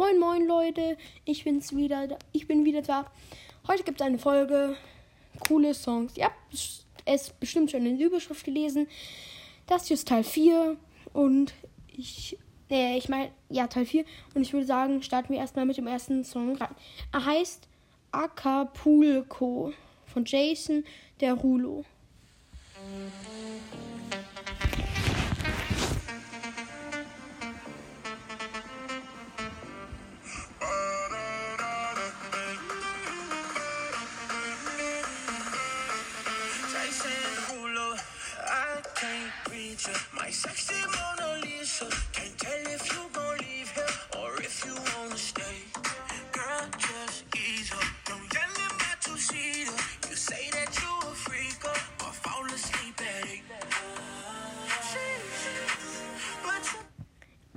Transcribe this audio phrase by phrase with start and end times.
[0.00, 0.96] Moin moin Leute,
[1.26, 3.04] ich bin's wieder, ich bin wieder da.
[3.68, 4.74] Heute gibt es eine Folge
[5.46, 6.16] coole Songs.
[6.16, 6.38] Ihr habt
[7.04, 8.88] es bestimmt schon in der Überschrift gelesen.
[9.66, 10.78] Das hier ist Teil 4
[11.12, 11.52] und
[11.94, 12.38] ich
[12.70, 15.86] äh, ich meine, ja, Teil 4 und ich würde sagen, starten wir erstmal mit dem
[15.86, 16.74] ersten Song rein.
[17.12, 17.68] Er heißt
[18.10, 19.74] Acapulco
[20.06, 20.82] von Jason
[21.20, 21.84] Derulo.
[22.74, 23.39] Jason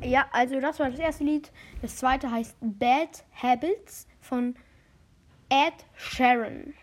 [0.03, 1.51] Ja, also das war das erste Lied.
[1.81, 4.55] Das zweite heißt Bad Habits von
[5.49, 6.73] Ed Sheeran.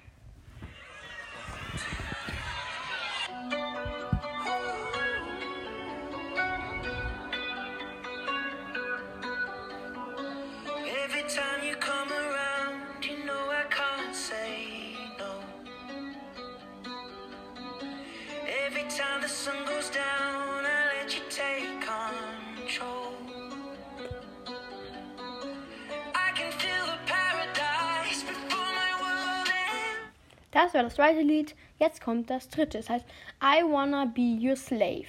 [30.62, 31.56] Das war das zweite Lied.
[31.78, 32.76] Jetzt kommt das dritte.
[32.76, 33.06] Es heißt
[33.42, 35.06] I Wanna Be Your Slave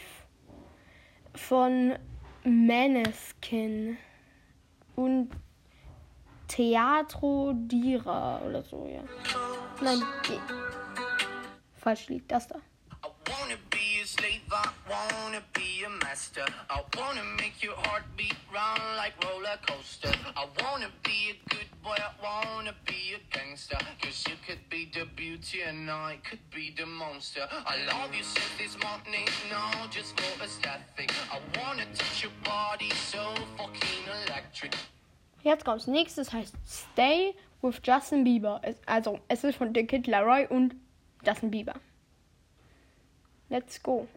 [1.35, 1.99] von
[2.45, 3.97] Maneskin
[4.95, 5.29] und
[6.47, 9.03] Teatro Dira oder so, ja.
[9.81, 10.39] Nein, nee.
[11.75, 12.23] falsch Lied.
[12.31, 12.55] Das da.
[13.03, 13.09] A
[14.05, 16.45] slave, I wanna be a master.
[16.69, 20.11] I wanna make your heart beat round like roller coaster.
[20.35, 23.77] I wanna be a good boy, I wanna be a gangster.
[24.01, 27.47] Cause you could be the beauty and I could be the monster.
[27.65, 31.11] I love you since this morning, no, just for aesthetic.
[31.31, 34.75] I wanna touch your body so fucking electric.
[35.43, 38.61] Jetzt kommt's nächstes, heißt Stay with Justin Bieber.
[38.85, 40.75] Also, es ist von The Kid Laroi und
[41.25, 41.73] Justin Bieber.
[43.49, 44.07] Let's go.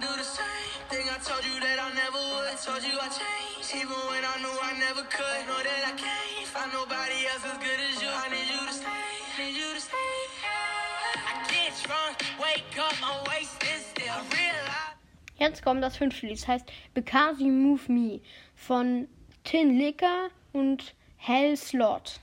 [0.00, 2.56] Do the same thing I told you that I never would.
[2.64, 5.40] Told you I changed, even when I knew I never could.
[5.44, 8.08] Know that I can't find nobody else as good as you.
[8.08, 10.16] I need you to stay, need you to stay.
[11.28, 14.08] I get drunk, wake up, I'm wasted still.
[14.08, 14.96] I realize.
[15.38, 16.38] Jetzt kommt das fünfte Lied.
[16.38, 18.20] Es heißt Because You Move Me
[18.54, 19.06] von
[19.44, 22.20] Tin Licker und Hell Slot.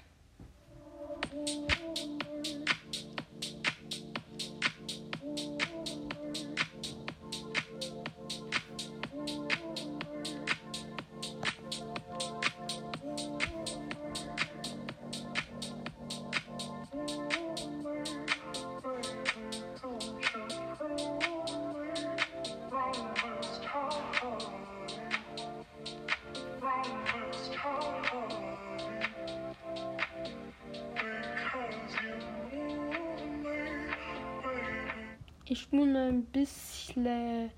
[35.50, 37.52] Ich spule ein bisschen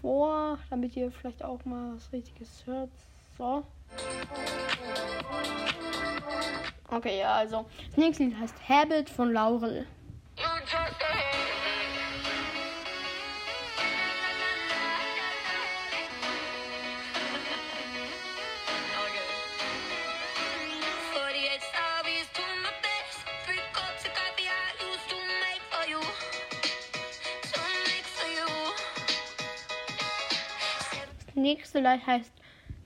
[0.00, 2.90] vor, damit ihr vielleicht auch mal was Richtiges hört.
[3.36, 3.62] So.
[6.88, 7.66] Okay, ja, also.
[7.88, 9.86] Das nächste Lied heißt Habit von Laurel.
[31.40, 32.32] Nächste Lied heißt.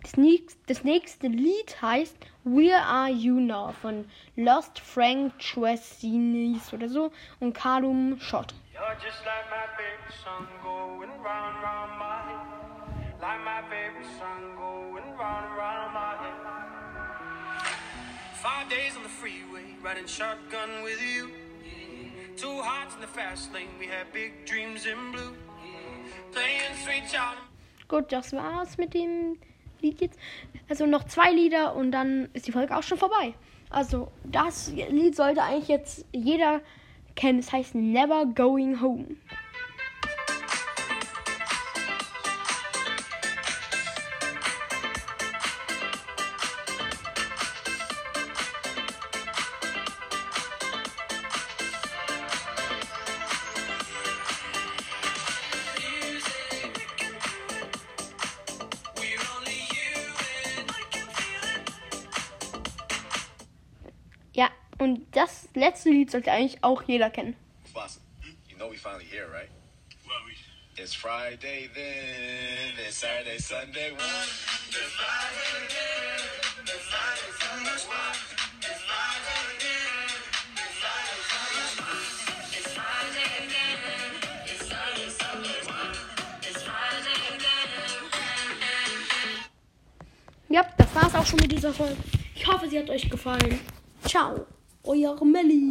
[0.02, 4.04] Das nächste, das nächste Lied heißt Where Are You Now von
[4.36, 7.10] Lost Frank Tresinis oder so
[7.40, 8.52] und Callum Schott.
[8.74, 13.14] You're just like my favorite song going round my head.
[13.22, 16.54] Like my favorite song going round my head.
[18.34, 21.30] Five days on the freeway, riding shotgun with you.
[22.36, 25.34] Two hearts in the fast lane, we had big dreams in blue.
[26.32, 27.38] Playing sweet child.
[27.88, 29.38] Gut, das war's mit dem
[29.80, 30.18] Lied jetzt.
[30.68, 33.34] Also noch zwei Lieder und dann ist die Folge auch schon vorbei.
[33.70, 36.60] Also das Lied sollte eigentlich jetzt jeder
[37.16, 37.40] kennen.
[37.40, 39.16] Es heißt Never Going Home.
[64.78, 67.36] Und das letzte Lied sollte eigentlich auch jeder kennen.
[67.72, 68.02] Flossing,
[68.48, 69.48] you know we finally here, right?
[70.06, 70.34] Well, we
[70.76, 73.92] It's Friday then, it's Saturday, Sunday.
[73.92, 74.00] One.
[90.48, 91.96] Ja, das war's auch schon mit dieser Folge.
[92.34, 93.60] Ich hoffe, sie hat euch gefallen.
[94.06, 94.46] Ciao,
[94.84, 95.64] och Jarmeli.